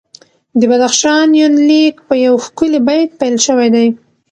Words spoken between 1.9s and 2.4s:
په یو